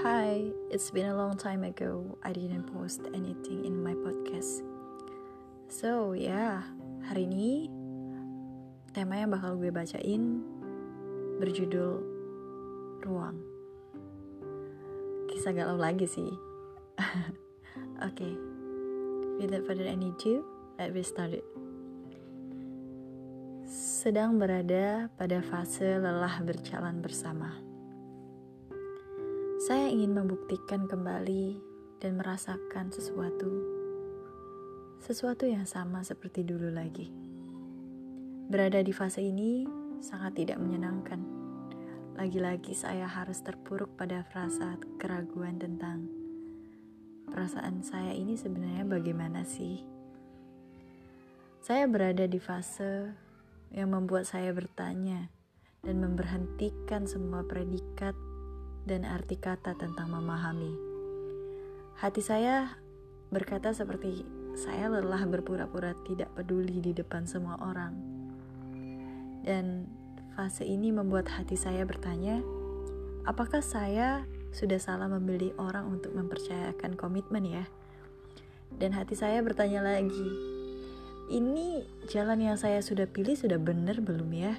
[0.00, 4.64] Hi, it's been a long time ago I didn't post anything in my podcast.
[5.68, 6.56] So, ya, yeah,
[7.04, 7.68] hari ini
[8.96, 10.40] tema yang bakal gue bacain
[11.36, 12.00] berjudul
[13.04, 13.44] Ruang.
[15.28, 16.32] Kisah galau lagi sih.
[18.00, 18.00] Oke.
[18.00, 18.32] okay.
[19.36, 20.40] Without further ado,
[20.80, 21.44] let me start it.
[23.68, 27.68] Sedang berada pada fase lelah berjalan bersama
[29.70, 31.62] saya ingin membuktikan kembali
[32.02, 33.46] dan merasakan sesuatu,
[34.98, 37.06] sesuatu yang sama seperti dulu lagi.
[38.50, 39.70] Berada di fase ini
[40.02, 41.22] sangat tidak menyenangkan.
[42.18, 46.10] Lagi-lagi saya harus terpuruk pada frasa keraguan tentang
[47.30, 49.86] perasaan saya ini sebenarnya bagaimana sih?
[51.62, 53.14] Saya berada di fase
[53.70, 55.30] yang membuat saya bertanya
[55.86, 58.18] dan memberhentikan semua predikat
[58.84, 60.72] dan arti kata tentang memahami.
[62.00, 62.80] Hati saya
[63.28, 64.24] berkata seperti
[64.56, 67.94] saya lelah berpura-pura tidak peduli di depan semua orang.
[69.44, 69.88] Dan
[70.36, 72.40] fase ini membuat hati saya bertanya,
[73.28, 77.64] apakah saya sudah salah memilih orang untuk mempercayakan komitmen ya?
[78.74, 80.30] Dan hati saya bertanya lagi,
[81.30, 84.58] ini jalan yang saya sudah pilih sudah benar belum ya?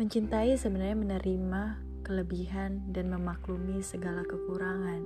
[0.00, 5.04] Mencintai sebenarnya menerima kelebihan dan memaklumi segala kekurangan.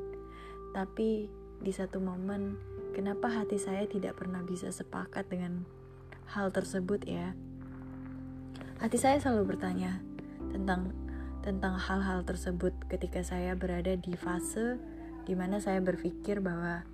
[0.75, 1.29] Tapi
[1.63, 2.59] di satu momen,
[2.93, 5.63] kenapa hati saya tidak pernah bisa sepakat dengan
[6.35, 7.35] hal tersebut ya?
[8.83, 10.03] Hati saya selalu bertanya
[10.51, 10.93] tentang
[11.45, 14.81] tentang hal-hal tersebut ketika saya berada di fase
[15.29, 16.85] di mana saya berpikir bahwa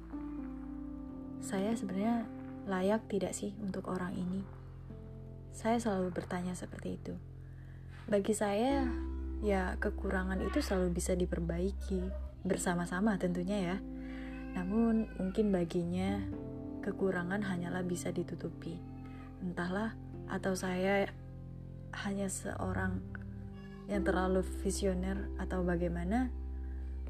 [1.38, 2.26] saya sebenarnya
[2.66, 4.42] layak tidak sih untuk orang ini.
[5.50, 7.14] Saya selalu bertanya seperti itu.
[8.06, 8.86] Bagi saya,
[9.40, 12.00] ya kekurangan itu selalu bisa diperbaiki
[12.44, 13.76] bersama-sama tentunya ya.
[14.56, 16.20] Namun mungkin baginya
[16.84, 18.80] kekurangan hanyalah bisa ditutupi.
[19.40, 19.96] Entahlah
[20.28, 21.08] atau saya
[22.04, 23.02] hanya seorang
[23.90, 26.30] yang terlalu visioner atau bagaimana.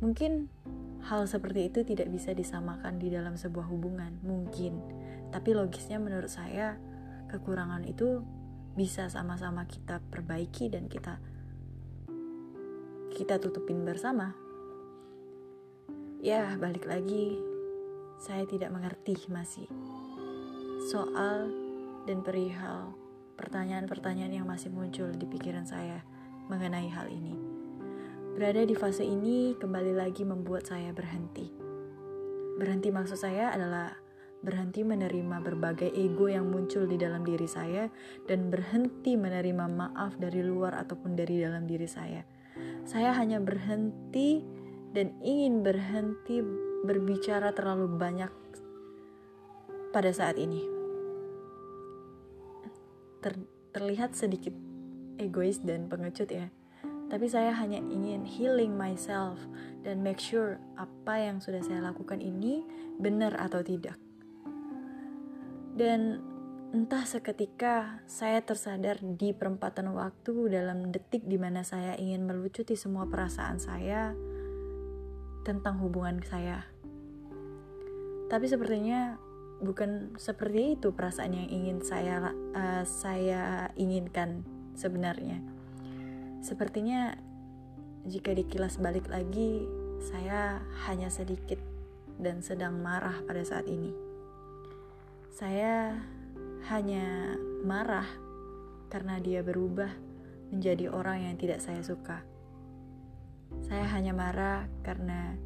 [0.01, 0.49] Mungkin
[1.05, 4.81] hal seperti itu tidak bisa disamakan di dalam sebuah hubungan, mungkin.
[5.29, 6.81] Tapi logisnya menurut saya
[7.29, 8.25] kekurangan itu
[8.75, 11.21] bisa sama-sama kita perbaiki dan kita
[13.11, 14.33] kita tutupin bersama.
[16.23, 17.37] Ya, balik lagi,
[18.23, 19.67] saya tidak mengerti masih
[20.89, 21.51] soal
[22.07, 22.95] dan perihal
[23.35, 26.05] pertanyaan-pertanyaan yang masih muncul di pikiran saya
[26.47, 27.35] mengenai hal ini.
[28.37, 31.51] Berada di fase ini kembali lagi membuat saya berhenti.
[32.61, 33.97] Berhenti maksud saya adalah
[34.41, 37.89] berhenti menerima berbagai ego yang muncul di dalam diri saya
[38.25, 42.40] dan berhenti menerima maaf dari luar ataupun dari dalam diri saya
[42.89, 44.45] saya hanya berhenti
[44.91, 46.43] dan ingin berhenti
[46.83, 48.33] berbicara terlalu banyak
[49.95, 50.63] pada saat ini.
[53.21, 53.37] Ter,
[53.77, 54.55] terlihat sedikit
[55.21, 56.49] egois dan pengecut ya.
[57.11, 59.37] Tapi saya hanya ingin healing myself
[59.83, 62.63] dan make sure apa yang sudah saya lakukan ini
[63.03, 63.99] benar atau tidak.
[65.75, 66.23] Dan
[66.71, 73.11] Entah seketika saya tersadar di perempatan waktu dalam detik di mana saya ingin melucuti semua
[73.11, 74.15] perasaan saya
[75.43, 76.63] tentang hubungan saya.
[78.31, 79.19] Tapi sepertinya
[79.59, 84.47] bukan seperti itu perasaan yang ingin saya uh, saya inginkan
[84.79, 85.43] sebenarnya.
[86.39, 87.19] Sepertinya
[88.07, 89.67] jika dikilas balik lagi,
[89.99, 91.59] saya hanya sedikit
[92.23, 93.91] dan sedang marah pada saat ini.
[95.35, 95.99] Saya
[96.69, 98.07] hanya marah
[98.93, 99.89] karena dia berubah
[100.51, 102.21] menjadi orang yang tidak saya suka.
[103.65, 105.39] Saya hanya marah karena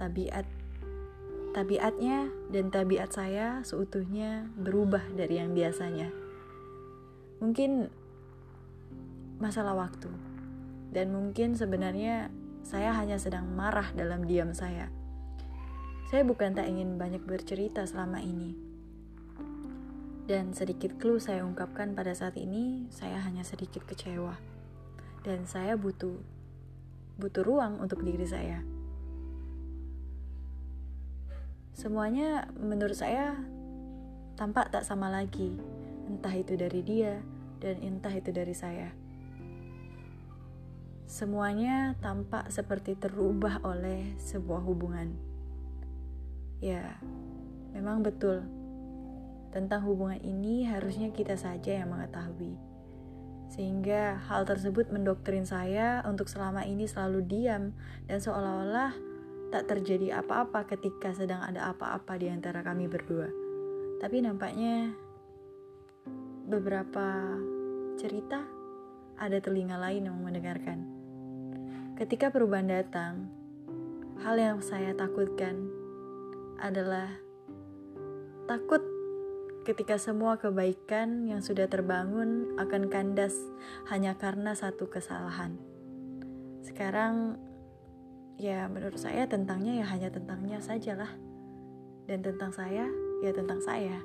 [0.00, 0.48] tabiat
[1.52, 6.10] tabiatnya dan tabiat saya seutuhnya berubah dari yang biasanya.
[7.38, 7.86] Mungkin
[9.38, 10.10] masalah waktu.
[10.88, 12.32] Dan mungkin sebenarnya
[12.64, 14.88] saya hanya sedang marah dalam diam saya.
[16.08, 18.67] Saya bukan tak ingin banyak bercerita selama ini
[20.28, 24.36] dan sedikit clue saya ungkapkan pada saat ini, saya hanya sedikit kecewa.
[25.24, 26.20] Dan saya butuh
[27.16, 28.60] butuh ruang untuk diri saya.
[31.72, 33.40] Semuanya menurut saya
[34.36, 35.56] tampak tak sama lagi.
[36.04, 37.24] Entah itu dari dia
[37.64, 38.92] dan entah itu dari saya.
[41.08, 45.08] Semuanya tampak seperti terubah oleh sebuah hubungan.
[46.60, 47.00] Ya,
[47.72, 48.57] memang betul
[49.50, 52.56] tentang hubungan ini harusnya kita saja yang mengetahui.
[53.48, 57.72] Sehingga hal tersebut mendoktrin saya untuk selama ini selalu diam
[58.04, 58.92] dan seolah-olah
[59.48, 63.32] tak terjadi apa-apa ketika sedang ada apa-apa di antara kami berdua.
[63.98, 64.92] Tapi nampaknya
[66.44, 67.40] beberapa
[67.96, 68.44] cerita
[69.16, 70.84] ada telinga lain yang mendengarkan.
[71.96, 73.26] Ketika perubahan datang,
[74.22, 75.66] hal yang saya takutkan
[76.62, 77.10] adalah
[78.46, 78.80] takut
[79.68, 83.36] ketika semua kebaikan yang sudah terbangun akan kandas
[83.92, 85.60] hanya karena satu kesalahan.
[86.64, 87.36] Sekarang,
[88.40, 91.12] ya menurut saya tentangnya ya hanya tentangnya sajalah.
[92.08, 92.88] Dan tentang saya,
[93.20, 94.00] ya tentang saya.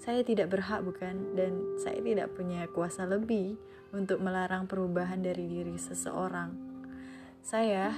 [0.00, 3.60] Saya tidak berhak bukan, dan saya tidak punya kuasa lebih
[3.92, 6.56] untuk melarang perubahan dari diri seseorang.
[7.44, 7.92] Saya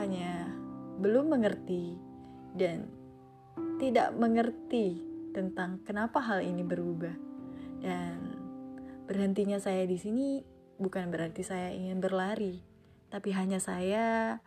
[0.00, 0.48] hanya
[1.04, 1.92] belum mengerti
[2.56, 2.88] dan
[3.76, 7.14] tidak mengerti tentang kenapa hal ini berubah.
[7.78, 8.16] Dan
[9.06, 10.42] berhentinya saya di sini
[10.78, 12.62] bukan berarti saya ingin berlari,
[13.08, 14.38] tapi hanya saya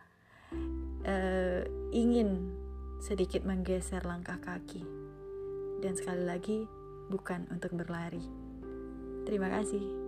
[1.04, 1.62] uh,
[1.92, 2.52] ingin
[3.02, 4.82] sedikit menggeser langkah kaki.
[5.82, 6.58] Dan sekali lagi,
[7.10, 8.22] bukan untuk berlari.
[9.26, 10.01] Terima kasih.